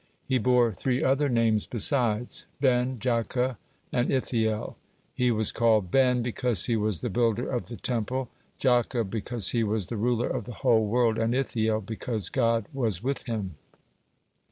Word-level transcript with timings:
He 0.27 0.39
bore 0.39 0.73
three 0.73 1.03
other 1.03 1.29
names 1.29 1.67
besides: 1.67 2.47
Ben, 2.59 2.97
Jakeh, 2.97 3.57
and 3.91 4.09
Ithiel. 4.11 4.75
He 5.13 5.29
was 5.29 5.51
called 5.51 5.91
Ben 5.91 6.23
because 6.23 6.65
he 6.65 6.75
was 6.75 7.01
the 7.01 7.09
builder 7.11 7.47
of 7.47 7.67
the 7.67 7.77
Temple; 7.77 8.27
Jakeh, 8.57 9.07
because 9.07 9.49
he 9.49 9.63
was 9.63 9.89
the 9.89 9.97
ruler 9.97 10.27
of 10.27 10.45
the 10.45 10.53
whole 10.65 10.87
world; 10.87 11.19
and 11.19 11.35
Ithiel, 11.35 11.81
because 11.81 12.29
God 12.29 12.65
was 12.73 13.03
with 13.03 13.27
him. 13.27 13.57